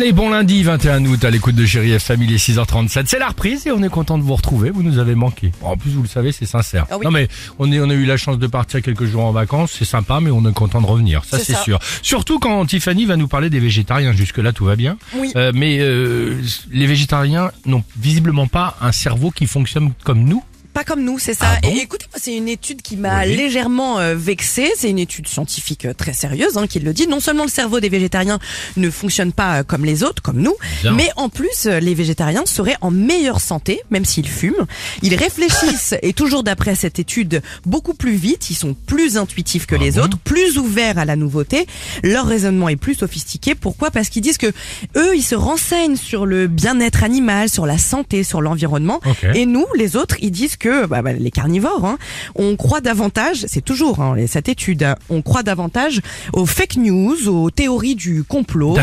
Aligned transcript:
Allez, 0.00 0.12
bon 0.12 0.30
lundi 0.30 0.62
21 0.62 1.06
août 1.06 1.24
à 1.24 1.30
l'écoute 1.30 1.56
de 1.56 1.66
Chéri 1.66 1.90
FM, 1.90 2.22
il 2.22 2.32
est 2.32 2.36
6h37. 2.36 3.06
C'est 3.06 3.18
la 3.18 3.26
reprise 3.26 3.66
et 3.66 3.72
on 3.72 3.82
est 3.82 3.88
content 3.88 4.16
de 4.16 4.22
vous 4.22 4.36
retrouver. 4.36 4.70
Vous 4.70 4.84
nous 4.84 4.98
avez 4.98 5.16
manqué. 5.16 5.50
En 5.60 5.76
plus, 5.76 5.90
vous 5.90 6.02
le 6.02 6.08
savez, 6.08 6.30
c'est 6.30 6.46
sincère. 6.46 6.86
Ah 6.88 6.98
oui. 6.98 7.04
Non 7.04 7.10
mais 7.10 7.26
on, 7.58 7.72
est, 7.72 7.80
on 7.80 7.90
a 7.90 7.94
eu 7.94 8.04
la 8.04 8.16
chance 8.16 8.38
de 8.38 8.46
partir 8.46 8.80
quelques 8.80 9.06
jours 9.06 9.24
en 9.24 9.32
vacances. 9.32 9.74
C'est 9.76 9.84
sympa, 9.84 10.20
mais 10.20 10.30
on 10.30 10.48
est 10.48 10.52
content 10.52 10.80
de 10.80 10.86
revenir. 10.86 11.24
Ça, 11.24 11.40
C'est 11.40 11.56
sûr. 11.56 11.80
Surtout 12.00 12.38
quand 12.38 12.64
Tiffany 12.64 13.06
va 13.06 13.16
nous 13.16 13.26
parler 13.26 13.50
des 13.50 13.58
végétariens. 13.58 14.12
Jusque-là, 14.12 14.52
tout 14.52 14.66
va 14.66 14.76
bien. 14.76 14.98
Oui. 15.16 15.32
Euh, 15.34 15.50
mais 15.52 15.78
euh, 15.80 16.40
les 16.70 16.86
végétariens 16.86 17.50
n'ont 17.66 17.82
visiblement 17.98 18.46
pas 18.46 18.76
un 18.80 18.92
cerveau 18.92 19.32
qui 19.32 19.48
fonctionne 19.48 19.90
comme 20.04 20.22
nous. 20.22 20.44
Pas 20.78 20.84
comme 20.84 21.02
nous, 21.02 21.18
c'est 21.18 21.34
ça. 21.34 21.46
Ah 21.56 21.58
bon 21.60 21.70
et 21.70 21.78
écoutez, 21.80 22.06
c'est 22.14 22.36
une 22.36 22.46
étude 22.46 22.82
qui 22.82 22.96
m'a 22.96 23.24
Oui. 23.24 23.34
légèrement 23.34 23.98
euh, 23.98 24.14
vexée. 24.14 24.70
C'est 24.76 24.88
une 24.88 25.00
étude 25.00 25.26
scientifique 25.26 25.86
euh, 25.86 25.92
très 25.92 26.12
sérieuse 26.12 26.56
hein, 26.56 26.68
qui 26.68 26.78
le 26.78 26.92
dit. 26.92 27.08
Non 27.08 27.18
seulement 27.18 27.42
le 27.42 27.50
cerveau 27.50 27.80
des 27.80 27.88
végétariens 27.88 28.38
ne 28.76 28.88
fonctionne 28.88 29.32
pas 29.32 29.58
euh, 29.58 29.62
comme 29.64 29.84
les 29.84 30.04
autres, 30.04 30.22
comme 30.22 30.38
nous, 30.40 30.54
Bien. 30.82 30.92
mais 30.92 31.08
en 31.16 31.30
plus, 31.30 31.66
euh, 31.66 31.80
les 31.80 31.94
végétariens 31.94 32.46
seraient 32.46 32.76
en 32.80 32.92
meilleure 32.92 33.40
santé, 33.40 33.80
même 33.90 34.04
s'ils 34.04 34.28
fument. 34.28 34.66
Ils 35.02 35.16
réfléchissent, 35.16 35.96
et 36.02 36.12
toujours 36.12 36.44
d'après 36.44 36.76
cette 36.76 37.00
étude, 37.00 37.42
beaucoup 37.66 37.94
plus 37.94 38.14
vite. 38.14 38.48
Ils 38.50 38.54
sont 38.54 38.74
plus 38.74 39.16
intuitifs 39.16 39.66
que 39.66 39.74
Ah 39.74 39.78
les 39.82 39.90
bon 39.90 40.02
autres, 40.02 40.18
plus 40.18 40.58
ouverts 40.58 40.98
à 40.98 41.04
la 41.04 41.16
nouveauté. 41.16 41.66
Leur 42.04 42.24
raisonnement 42.26 42.68
est 42.68 42.76
plus 42.76 42.94
sophistiqué. 42.94 43.56
Pourquoi? 43.56 43.90
Parce 43.90 44.10
qu'ils 44.10 44.22
disent 44.22 44.38
que 44.38 44.52
eux, 44.96 45.16
ils 45.16 45.24
se 45.24 45.34
renseignent 45.34 45.96
sur 45.96 46.24
le 46.24 46.46
bien-être 46.46 47.02
animal, 47.02 47.48
sur 47.48 47.66
la 47.66 47.78
santé, 47.78 48.22
sur 48.22 48.40
l'environnement. 48.40 49.00
Et 49.34 49.44
nous, 49.44 49.66
les 49.74 49.96
autres, 49.96 50.14
ils 50.20 50.30
disent 50.30 50.54
que 50.56 50.67
bah, 50.86 51.02
bah, 51.02 51.12
les 51.12 51.30
carnivores, 51.30 51.84
hein, 51.84 51.98
on 52.34 52.56
croit 52.56 52.80
davantage, 52.80 53.44
c'est 53.48 53.64
toujours 53.64 54.00
hein, 54.00 54.14
cette 54.26 54.48
étude, 54.48 54.82
hein, 54.82 54.96
on 55.10 55.22
croit 55.22 55.42
davantage 55.42 56.00
aux 56.32 56.46
fake 56.46 56.76
news, 56.76 57.28
aux 57.28 57.50
théories 57.50 57.94
du 57.94 58.24
complot 58.24 58.76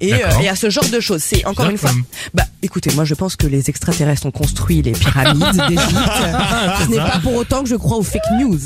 et, 0.00 0.10
d'accord. 0.10 0.40
et 0.42 0.48
à 0.48 0.56
ce 0.56 0.70
genre 0.70 0.88
de 0.88 1.00
choses. 1.00 1.22
C'est 1.22 1.44
encore 1.46 1.70
une 1.70 1.78
fois. 1.78 1.90
Bah, 2.34 2.44
écoutez, 2.62 2.92
moi 2.94 3.04
je 3.04 3.14
pense 3.14 3.36
que 3.36 3.46
les 3.46 3.70
extraterrestres 3.70 4.26
ont 4.26 4.30
construit 4.30 4.82
les 4.82 4.92
pyramides 4.92 5.38
d'Égypte. 5.68 6.10
Ce 6.84 6.90
n'est 6.90 6.96
pas 6.96 7.20
pour 7.22 7.34
autant 7.34 7.62
que 7.62 7.68
je 7.68 7.76
crois 7.76 7.98
aux 7.98 8.02
fake 8.02 8.22
news. 8.38 8.58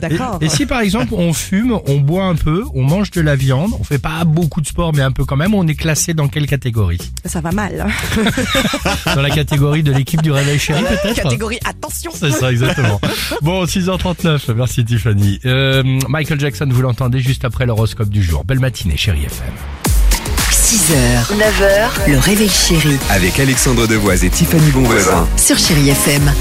D'accord. 0.00 0.38
Et, 0.40 0.46
et 0.46 0.48
si 0.48 0.66
par 0.66 0.80
exemple 0.80 1.14
on 1.14 1.32
fume, 1.32 1.78
on 1.86 1.98
boit 1.98 2.24
un 2.24 2.34
peu, 2.34 2.64
on 2.74 2.82
mange 2.82 3.10
de 3.10 3.20
la 3.20 3.36
viande, 3.36 3.72
on 3.78 3.84
fait 3.84 3.98
pas 3.98 4.24
beaucoup 4.24 4.60
de 4.60 4.66
sport 4.66 4.92
mais 4.94 5.02
un 5.02 5.12
peu 5.12 5.24
quand 5.24 5.36
même, 5.36 5.54
on 5.54 5.66
est 5.66 5.74
classé 5.74 6.14
dans 6.14 6.28
quelle 6.28 6.46
catégorie? 6.46 7.00
Ça 7.24 7.40
va 7.40 7.52
mal. 7.52 7.86
Dans 9.14 9.22
la 9.22 9.30
catégorie 9.30 9.82
de 9.82 9.92
l'équipe 9.92 10.22
du 10.22 10.32
réveil 10.32 10.58
chéri 10.58 10.82
peut-être? 10.82 11.22
Catégorie 11.22 11.58
attention. 11.90 12.10
C'est 12.14 12.30
ça 12.32 12.50
exactement. 12.50 13.00
Bon, 13.42 13.64
6h39, 13.64 14.52
merci 14.54 14.84
Tiffany. 14.84 15.40
Euh, 15.46 15.82
Michael 16.08 16.38
Jackson, 16.40 16.68
vous 16.70 16.82
l'entendez 16.82 17.20
juste 17.20 17.44
après 17.44 17.66
l'horoscope 17.66 18.08
du 18.10 18.22
jour. 18.22 18.44
Belle 18.44 18.60
matinée, 18.60 18.96
chérie 18.96 19.24
FM. 19.24 19.52
6h, 20.50 21.36
9h, 21.36 22.10
le 22.10 22.18
réveil 22.18 22.48
chéri 22.48 22.96
Avec 23.10 23.38
Alexandre 23.40 23.86
Devoise 23.88 24.24
et 24.24 24.30
Tiffany 24.30 24.70
Bonvoisin. 24.70 25.26
sur 25.36 25.58
Chérie 25.58 25.88
FM. 25.90 26.32